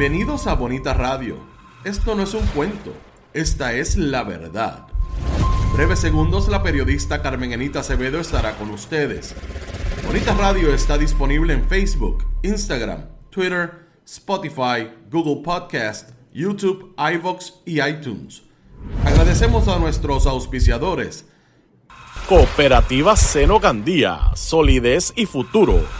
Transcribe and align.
Bienvenidos 0.00 0.46
a 0.46 0.54
Bonita 0.54 0.94
Radio. 0.94 1.36
Esto 1.84 2.14
no 2.14 2.22
es 2.22 2.32
un 2.32 2.46
cuento, 2.54 2.90
esta 3.34 3.74
es 3.74 3.98
la 3.98 4.22
verdad. 4.22 4.86
breves 5.74 5.98
segundos 5.98 6.48
la 6.48 6.62
periodista 6.62 7.20
Carmen 7.20 7.52
Anita 7.52 7.80
Acevedo 7.80 8.18
estará 8.18 8.56
con 8.56 8.70
ustedes. 8.70 9.34
Bonita 10.06 10.32
Radio 10.32 10.72
está 10.72 10.96
disponible 10.96 11.52
en 11.52 11.68
Facebook, 11.68 12.24
Instagram, 12.40 13.08
Twitter, 13.28 13.90
Spotify, 14.06 14.88
Google 15.10 15.42
Podcast, 15.44 16.12
YouTube, 16.32 16.94
iVox 16.96 17.56
y 17.66 17.82
iTunes. 17.82 18.44
Agradecemos 19.04 19.68
a 19.68 19.78
nuestros 19.78 20.26
auspiciadores. 20.26 21.26
Cooperativa 22.26 23.16
Seno 23.16 23.60
Gandía, 23.60 24.30
solidez 24.34 25.12
y 25.14 25.26
futuro 25.26 25.99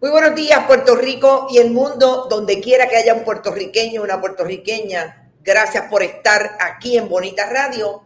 Muy 0.00 0.10
buenos 0.10 0.36
días, 0.36 0.64
Puerto 0.68 0.94
Rico 0.94 1.48
y 1.50 1.58
el 1.58 1.72
mundo, 1.72 2.28
donde 2.30 2.60
quiera 2.60 2.88
que 2.88 2.94
haya 2.94 3.14
un 3.14 3.24
puertorriqueño, 3.24 4.00
una 4.00 4.20
puertorriqueña. 4.20 5.32
Gracias 5.42 5.90
por 5.90 6.04
estar 6.04 6.56
aquí 6.60 6.96
en 6.96 7.08
Bonita 7.08 7.50
Radio. 7.50 8.04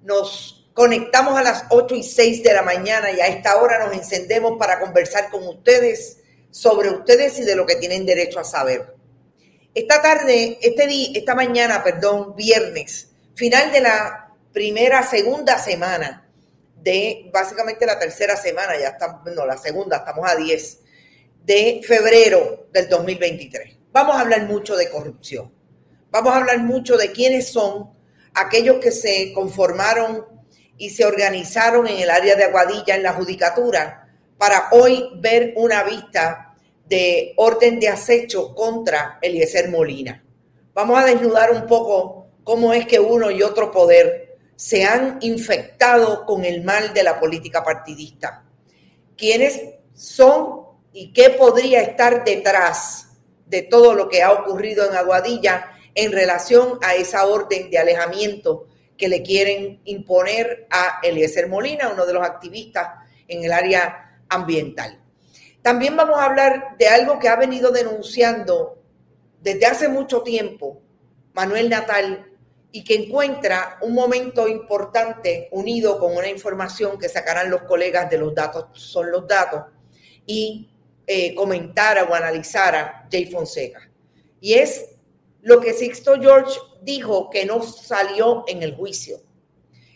Nos 0.00 0.70
conectamos 0.72 1.38
a 1.38 1.42
las 1.42 1.64
8 1.68 1.96
y 1.96 2.02
6 2.02 2.42
de 2.42 2.54
la 2.54 2.62
mañana 2.62 3.10
y 3.10 3.20
a 3.20 3.26
esta 3.26 3.60
hora 3.60 3.84
nos 3.84 3.94
encendemos 3.94 4.56
para 4.58 4.80
conversar 4.80 5.28
con 5.28 5.46
ustedes 5.46 6.20
sobre 6.50 6.88
ustedes 6.88 7.38
y 7.38 7.44
de 7.44 7.56
lo 7.56 7.66
que 7.66 7.76
tienen 7.76 8.06
derecho 8.06 8.40
a 8.40 8.44
saber. 8.44 8.94
Esta 9.74 10.00
tarde, 10.00 10.58
este 10.62 10.86
día, 10.86 11.10
esta 11.12 11.34
mañana, 11.34 11.84
perdón, 11.84 12.36
viernes, 12.36 13.10
final 13.34 13.70
de 13.70 13.82
la 13.82 14.32
primera, 14.54 15.02
segunda 15.02 15.58
semana 15.58 16.26
de 16.74 17.28
básicamente 17.34 17.84
la 17.84 17.98
tercera 17.98 18.34
semana, 18.34 18.78
ya 18.80 18.88
está, 18.88 19.20
no, 19.26 19.44
la 19.44 19.58
segunda, 19.58 19.98
estamos 19.98 20.26
a 20.26 20.34
10 20.34 20.87
de 21.48 21.80
febrero 21.82 22.66
del 22.74 22.90
2023. 22.90 23.78
Vamos 23.90 24.16
a 24.16 24.20
hablar 24.20 24.46
mucho 24.46 24.76
de 24.76 24.90
corrupción. 24.90 25.50
Vamos 26.10 26.34
a 26.34 26.36
hablar 26.36 26.58
mucho 26.58 26.98
de 26.98 27.10
quiénes 27.10 27.48
son 27.48 27.90
aquellos 28.34 28.76
que 28.80 28.90
se 28.90 29.32
conformaron 29.32 30.26
y 30.76 30.90
se 30.90 31.06
organizaron 31.06 31.86
en 31.86 32.00
el 32.00 32.10
área 32.10 32.36
de 32.36 32.44
Aguadilla, 32.44 32.96
en 32.96 33.02
la 33.02 33.14
judicatura, 33.14 34.10
para 34.36 34.68
hoy 34.72 35.08
ver 35.20 35.54
una 35.56 35.84
vista 35.84 36.54
de 36.86 37.32
orden 37.38 37.80
de 37.80 37.88
acecho 37.88 38.54
contra 38.54 39.18
Eliezer 39.22 39.70
Molina. 39.70 40.22
Vamos 40.74 40.98
a 40.98 41.06
desnudar 41.06 41.50
un 41.50 41.66
poco 41.66 42.26
cómo 42.44 42.74
es 42.74 42.86
que 42.86 43.00
uno 43.00 43.30
y 43.30 43.42
otro 43.42 43.70
poder 43.70 44.36
se 44.54 44.84
han 44.84 45.16
infectado 45.22 46.26
con 46.26 46.44
el 46.44 46.62
mal 46.62 46.92
de 46.92 47.04
la 47.04 47.18
política 47.18 47.64
partidista. 47.64 48.44
¿Quiénes 49.16 49.62
son 49.94 50.67
y 50.98 51.12
qué 51.12 51.30
podría 51.30 51.80
estar 51.80 52.24
detrás 52.24 53.10
de 53.46 53.62
todo 53.62 53.94
lo 53.94 54.08
que 54.08 54.24
ha 54.24 54.32
ocurrido 54.32 54.84
en 54.84 54.96
Aguadilla 54.96 55.70
en 55.94 56.10
relación 56.10 56.80
a 56.82 56.96
esa 56.96 57.24
orden 57.24 57.70
de 57.70 57.78
alejamiento 57.78 58.66
que 58.96 59.06
le 59.06 59.22
quieren 59.22 59.80
imponer 59.84 60.66
a 60.70 60.98
Eliezer 61.04 61.46
Molina, 61.46 61.90
uno 61.92 62.04
de 62.04 62.14
los 62.14 62.24
activistas 62.24 62.88
en 63.28 63.44
el 63.44 63.52
área 63.52 64.18
ambiental. 64.28 65.00
También 65.62 65.96
vamos 65.96 66.18
a 66.18 66.24
hablar 66.24 66.76
de 66.80 66.88
algo 66.88 67.20
que 67.20 67.28
ha 67.28 67.36
venido 67.36 67.70
denunciando 67.70 68.82
desde 69.40 69.66
hace 69.66 69.88
mucho 69.88 70.22
tiempo 70.22 70.82
Manuel 71.32 71.70
Natal 71.70 72.26
y 72.72 72.82
que 72.82 72.96
encuentra 72.96 73.78
un 73.82 73.94
momento 73.94 74.48
importante 74.48 75.48
unido 75.52 76.00
con 76.00 76.16
una 76.16 76.28
información 76.28 76.98
que 76.98 77.08
sacarán 77.08 77.50
los 77.50 77.62
colegas 77.62 78.10
de 78.10 78.18
los 78.18 78.34
datos, 78.34 78.66
son 78.72 79.12
los 79.12 79.28
datos, 79.28 79.62
y 80.26 80.68
eh, 81.10 81.34
comentara 81.34 82.04
o 82.04 82.12
analizara 82.12 83.08
Jay 83.10 83.24
Fonseca. 83.24 83.90
Y 84.42 84.54
es 84.54 84.90
lo 85.40 85.58
que 85.58 85.72
Sixto 85.72 86.20
George 86.20 86.52
dijo 86.82 87.30
que 87.30 87.46
no 87.46 87.62
salió 87.62 88.44
en 88.46 88.62
el 88.62 88.76
juicio. 88.76 89.22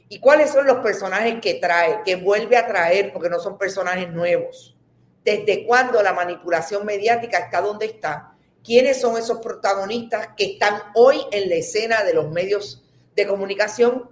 ¿Y 0.09 0.21
cuáles 0.21 0.53
son 0.53 0.67
los 0.67 0.79
personajes 0.79 1.39
que 1.43 1.55
trae, 1.55 2.01
que 2.03 2.17
vuelve 2.17 2.57
a 2.57 2.67
traer, 2.67 3.13
porque 3.13 3.29
no 3.29 3.41
son 3.41 3.59
personajes 3.59 4.11
nuevos? 4.11 4.75
¿Desde 5.23 5.67
cuándo 5.67 6.03
la 6.03 6.15
manipulación 6.15 6.87
mediática 6.87 7.39
está 7.39 7.61
donde 7.61 7.85
está? 7.85 8.33
¿Quiénes 8.65 8.99
son 8.99 9.19
esos 9.19 9.39
protagonistas 9.41 10.29
que 10.35 10.53
están 10.53 10.81
hoy 10.95 11.21
en 11.31 11.51
la 11.51 11.57
escena 11.57 12.05
de 12.05 12.15
los 12.15 12.31
medios 12.31 12.83
de 13.15 13.27
comunicación 13.27 14.09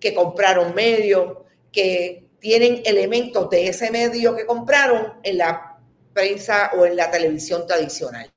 que 0.00 0.14
compraron 0.14 0.74
medios, 0.74 1.38
que 1.70 2.28
tienen 2.40 2.82
elementos 2.84 3.48
de 3.50 3.68
ese 3.68 3.92
medio 3.92 4.34
que 4.34 4.46
compraron 4.46 5.14
en 5.22 5.38
la 5.38 5.69
prensa 6.12 6.72
o 6.76 6.86
en 6.86 6.96
la 6.96 7.10
televisión 7.10 7.66
tradicional. 7.66 8.32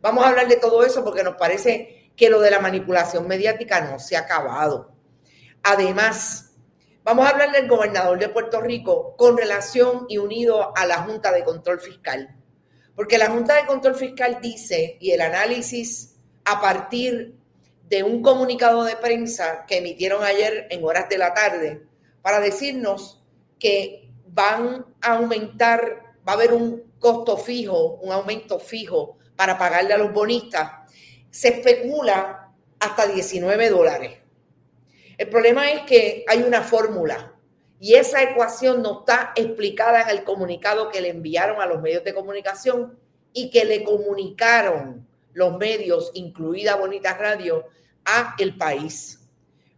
Vamos 0.00 0.24
a 0.24 0.28
hablar 0.28 0.48
de 0.48 0.56
todo 0.56 0.82
eso 0.84 1.04
porque 1.04 1.22
nos 1.22 1.36
parece 1.36 2.10
que 2.16 2.28
lo 2.28 2.40
de 2.40 2.50
la 2.50 2.60
manipulación 2.60 3.26
mediática 3.26 3.80
no 3.80 3.98
se 3.98 4.16
ha 4.16 4.20
acabado. 4.20 4.92
Además, 5.62 6.54
vamos 7.04 7.26
a 7.26 7.30
hablar 7.30 7.52
del 7.52 7.68
gobernador 7.68 8.18
de 8.18 8.28
Puerto 8.28 8.60
Rico 8.60 9.16
con 9.16 9.36
relación 9.36 10.06
y 10.08 10.18
unido 10.18 10.76
a 10.76 10.86
la 10.86 10.98
Junta 11.04 11.32
de 11.32 11.44
Control 11.44 11.80
Fiscal. 11.80 12.36
Porque 12.94 13.18
la 13.18 13.30
Junta 13.30 13.54
de 13.54 13.66
Control 13.66 13.94
Fiscal 13.94 14.38
dice, 14.42 14.98
y 15.00 15.12
el 15.12 15.20
análisis 15.20 16.16
a 16.44 16.60
partir 16.60 17.36
de 17.88 18.02
un 18.02 18.22
comunicado 18.22 18.84
de 18.84 18.96
prensa 18.96 19.64
que 19.66 19.78
emitieron 19.78 20.22
ayer 20.24 20.66
en 20.70 20.84
horas 20.84 21.08
de 21.08 21.18
la 21.18 21.32
tarde, 21.32 21.86
para 22.22 22.40
decirnos 22.40 23.22
que 23.58 24.10
van 24.26 24.86
a 25.00 25.16
aumentar, 25.16 26.14
va 26.26 26.32
a 26.32 26.36
haber 26.36 26.52
un 26.52 26.91
costo 27.02 27.36
fijo, 27.36 27.98
un 28.00 28.12
aumento 28.12 28.58
fijo 28.58 29.18
para 29.36 29.58
pagarle 29.58 29.92
a 29.92 29.98
los 29.98 30.12
bonistas, 30.12 30.70
se 31.28 31.48
especula 31.48 32.50
hasta 32.78 33.06
19 33.06 33.68
dólares. 33.68 34.18
El 35.18 35.28
problema 35.28 35.70
es 35.70 35.82
que 35.82 36.24
hay 36.26 36.42
una 36.42 36.62
fórmula 36.62 37.34
y 37.78 37.94
esa 37.94 38.22
ecuación 38.22 38.80
no 38.80 39.00
está 39.00 39.32
explicada 39.34 40.02
en 40.02 40.10
el 40.10 40.24
comunicado 40.24 40.88
que 40.88 41.00
le 41.00 41.10
enviaron 41.10 41.60
a 41.60 41.66
los 41.66 41.82
medios 41.82 42.04
de 42.04 42.14
comunicación 42.14 42.98
y 43.32 43.50
que 43.50 43.64
le 43.64 43.82
comunicaron 43.82 45.06
los 45.32 45.58
medios, 45.58 46.12
incluida 46.14 46.76
Bonita 46.76 47.14
Radio, 47.14 47.66
a 48.04 48.36
el 48.38 48.56
país. 48.56 49.20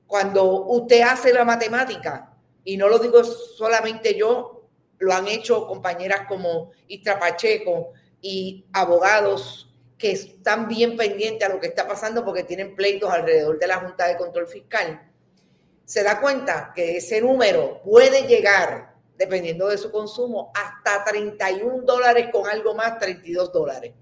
Cuando 0.06 0.66
usted 0.66 1.02
hace 1.02 1.32
la 1.32 1.44
matemática, 1.44 2.34
y 2.64 2.76
no 2.76 2.88
lo 2.88 2.98
digo 2.98 3.24
solamente 3.24 4.16
yo, 4.16 4.53
lo 4.98 5.12
han 5.12 5.28
hecho 5.28 5.66
compañeras 5.66 6.26
como 6.28 6.72
Istra 6.88 7.18
Pacheco 7.18 7.92
y 8.20 8.64
abogados 8.72 9.70
que 9.98 10.12
están 10.12 10.68
bien 10.68 10.96
pendientes 10.96 11.48
a 11.48 11.52
lo 11.52 11.60
que 11.60 11.68
está 11.68 11.86
pasando 11.86 12.24
porque 12.24 12.42
tienen 12.42 12.74
pleitos 12.74 13.10
alrededor 13.10 13.58
de 13.58 13.66
la 13.66 13.76
Junta 13.78 14.06
de 14.06 14.16
Control 14.16 14.46
Fiscal, 14.46 15.10
se 15.84 16.02
da 16.02 16.20
cuenta 16.20 16.72
que 16.74 16.96
ese 16.96 17.20
número 17.20 17.80
puede 17.82 18.26
llegar, 18.26 18.94
dependiendo 19.16 19.68
de 19.68 19.78
su 19.78 19.90
consumo, 19.90 20.52
hasta 20.54 21.04
31 21.04 21.82
dólares 21.84 22.28
con 22.32 22.48
algo 22.48 22.74
más, 22.74 22.98
32 22.98 23.52
dólares, 23.52 23.92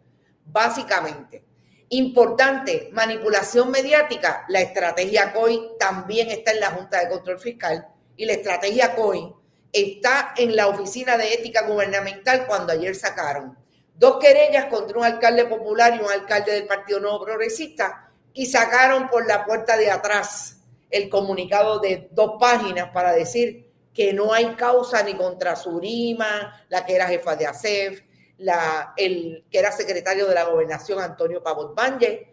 básicamente. 0.46 1.44
Importante, 1.90 2.88
manipulación 2.92 3.70
mediática, 3.70 4.44
la 4.48 4.60
estrategia 4.60 5.32
COI 5.32 5.72
también 5.78 6.30
está 6.30 6.52
en 6.52 6.60
la 6.60 6.70
Junta 6.70 7.00
de 7.00 7.08
Control 7.08 7.38
Fiscal 7.38 7.86
y 8.16 8.24
la 8.24 8.32
estrategia 8.32 8.94
COI 8.94 9.34
está 9.72 10.34
en 10.36 10.54
la 10.54 10.68
Oficina 10.68 11.16
de 11.16 11.34
Ética 11.34 11.62
Gubernamental 11.62 12.46
cuando 12.46 12.72
ayer 12.72 12.94
sacaron 12.94 13.56
dos 13.94 14.18
querellas 14.18 14.66
contra 14.66 14.98
un 14.98 15.04
alcalde 15.04 15.44
popular 15.46 15.94
y 15.94 16.04
un 16.04 16.10
alcalde 16.10 16.52
del 16.52 16.66
Partido 16.66 17.00
Nuevo 17.00 17.24
Progresista 17.24 18.10
y 18.34 18.46
sacaron 18.46 19.08
por 19.08 19.26
la 19.26 19.44
puerta 19.44 19.76
de 19.76 19.90
atrás 19.90 20.58
el 20.90 21.08
comunicado 21.08 21.78
de 21.78 22.08
dos 22.12 22.32
páginas 22.38 22.90
para 22.90 23.12
decir 23.12 23.70
que 23.94 24.12
no 24.12 24.32
hay 24.32 24.54
causa 24.54 25.02
ni 25.02 25.14
contra 25.14 25.56
Surima, 25.56 26.64
la 26.68 26.84
que 26.84 26.94
era 26.94 27.06
jefa 27.06 27.36
de 27.36 27.46
ASEF, 27.46 28.02
el 28.96 29.44
que 29.50 29.58
era 29.58 29.72
secretario 29.72 30.26
de 30.26 30.34
la 30.34 30.44
gobernación 30.44 31.00
Antonio 31.00 31.42
Pavot 31.42 31.74
Valle 31.74 32.28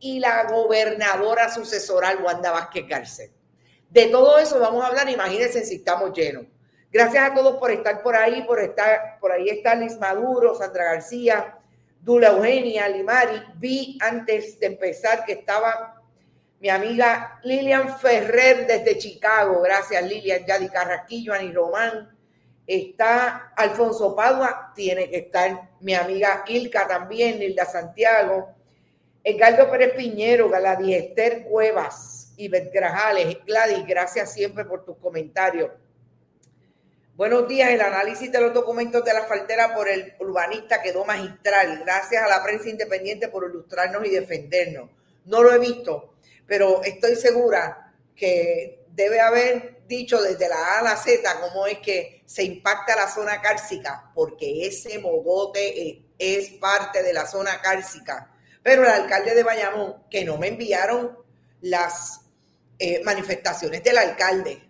y 0.00 0.18
la 0.20 0.44
gobernadora 0.44 1.52
sucesoral 1.52 2.22
Wanda 2.22 2.50
Vázquez 2.50 2.86
Garcet. 2.86 3.37
De 3.90 4.06
todo 4.06 4.38
eso 4.38 4.58
vamos 4.58 4.84
a 4.84 4.88
hablar, 4.88 5.08
imagínense 5.08 5.64
si 5.64 5.76
estamos 5.76 6.12
llenos. 6.12 6.44
Gracias 6.90 7.30
a 7.30 7.34
todos 7.34 7.58
por 7.58 7.70
estar 7.70 8.02
por 8.02 8.16
ahí, 8.16 8.42
por 8.42 8.60
estar, 8.60 9.18
por 9.20 9.32
ahí 9.32 9.48
está 9.48 9.74
Liz 9.74 9.98
Maduro, 9.98 10.54
Sandra 10.54 10.84
García, 10.84 11.58
Dula 12.00 12.28
Eugenia, 12.28 12.88
Limari. 12.88 13.42
Vi 13.56 13.98
antes 14.00 14.58
de 14.58 14.66
empezar 14.66 15.24
que 15.24 15.32
estaba 15.32 16.02
mi 16.60 16.70
amiga 16.70 17.38
Lilian 17.44 17.98
Ferrer 17.98 18.66
desde 18.66 18.98
Chicago. 18.98 19.60
Gracias, 19.62 20.02
Lilian, 20.02 20.44
Yadi 20.44 20.68
Carrasquillo, 20.68 21.34
Ani 21.34 21.52
Román. 21.52 22.16
Está 22.66 23.52
Alfonso 23.56 24.14
Padua, 24.14 24.72
tiene 24.74 25.08
que 25.08 25.18
estar 25.18 25.70
mi 25.80 25.94
amiga 25.94 26.44
Ilka 26.46 26.86
también, 26.86 27.40
Hilda 27.40 27.64
Santiago. 27.64 28.54
Edgardo 29.24 29.70
Pérez 29.70 29.94
Piñero, 29.94 30.48
Gladys 30.48 30.96
Esther 30.96 31.44
Cuevas, 31.44 32.17
y 32.38 32.48
Grajales. 32.48 33.38
Gladys, 33.44 33.84
gracias 33.86 34.32
siempre 34.32 34.64
por 34.64 34.84
tus 34.84 34.96
comentarios. 34.98 35.70
Buenos 37.16 37.48
días. 37.48 37.70
El 37.70 37.80
análisis 37.80 38.30
de 38.30 38.40
los 38.40 38.54
documentos 38.54 39.04
de 39.04 39.12
la 39.12 39.24
faltera 39.24 39.74
por 39.74 39.88
el 39.88 40.14
urbanista 40.20 40.80
quedó 40.80 41.04
magistral. 41.04 41.82
Gracias 41.84 42.22
a 42.22 42.28
la 42.28 42.42
prensa 42.44 42.68
independiente 42.68 43.26
por 43.26 43.50
ilustrarnos 43.50 44.06
y 44.06 44.10
defendernos. 44.10 44.88
No 45.24 45.42
lo 45.42 45.52
he 45.52 45.58
visto, 45.58 46.14
pero 46.46 46.80
estoy 46.84 47.16
segura 47.16 47.92
que 48.14 48.84
debe 48.90 49.20
haber 49.20 49.82
dicho 49.88 50.22
desde 50.22 50.48
la 50.48 50.56
A 50.56 50.78
a 50.78 50.82
la 50.82 50.96
Z 50.96 51.40
cómo 51.40 51.66
es 51.66 51.78
que 51.78 52.22
se 52.24 52.44
impacta 52.44 52.94
la 52.94 53.08
zona 53.08 53.40
cárcica, 53.40 54.12
porque 54.14 54.64
ese 54.64 55.00
mogote 55.00 56.04
es 56.18 56.50
parte 56.50 57.02
de 57.02 57.12
la 57.12 57.26
zona 57.26 57.60
cárcica. 57.60 58.32
Pero 58.62 58.84
el 58.84 58.90
alcalde 58.90 59.34
de 59.34 59.42
Bayamón, 59.42 60.04
que 60.08 60.24
no 60.24 60.38
me 60.38 60.48
enviaron 60.48 61.18
las 61.62 62.27
eh, 62.78 63.02
manifestaciones 63.04 63.82
del 63.82 63.98
alcalde. 63.98 64.62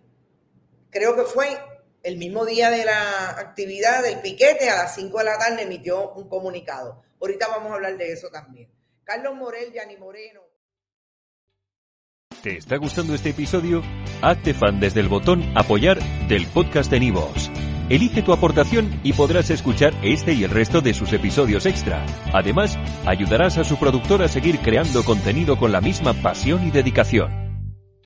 Creo 0.91 1.15
que 1.15 1.23
fue 1.23 1.59
el 2.03 2.17
mismo 2.17 2.45
día 2.47 2.71
de 2.71 2.85
la 2.85 3.31
actividad 3.31 4.03
del 4.03 4.21
piquete, 4.21 4.71
a 4.71 4.77
las 4.77 4.95
5 4.95 5.19
de 5.19 5.25
la 5.25 5.39
tarde 5.39 5.63
emitió 5.63 6.13
un 6.13 6.29
comunicado. 6.29 7.03
Ahorita 7.21 7.49
vamos 7.49 7.73
a 7.73 7.75
hablar 7.75 7.97
de 7.97 8.13
eso 8.13 8.29
también. 8.31 8.71
Carlos 9.05 9.35
Morel, 9.35 9.73
Yanni 9.73 9.97
Moreno. 9.97 10.41
¿Te 12.43 12.57
está 12.57 12.77
gustando 12.77 13.15
este 13.15 13.31
episodio? 13.31 13.83
Hazte 14.23 14.55
fan 14.55 14.79
desde 14.79 15.01
el 15.01 15.09
botón 15.09 15.43
apoyar 15.57 15.99
del 16.29 16.47
podcast 16.47 16.91
de 16.91 17.01
Nivos. 17.01 17.51
Elige 17.89 18.23
tu 18.23 18.33
aportación 18.33 19.01
y 19.03 19.15
podrás 19.15 19.51
escuchar 19.51 19.95
este 20.03 20.35
y 20.35 20.45
el 20.45 20.51
resto 20.51 20.81
de 20.81 20.95
sus 20.95 21.13
episodios 21.13 21.67
extra. 21.67 22.05
Además, 22.33 22.79
ayudarás 23.07 23.59
a 23.59 23.65
su 23.65 23.79
productor 23.79 24.23
a 24.23 24.29
seguir 24.29 24.61
creando 24.61 25.03
contenido 25.05 25.59
con 25.59 25.73
la 25.73 25.81
misma 25.81 26.13
pasión 26.15 26.67
y 26.67 26.71
dedicación. 26.71 27.48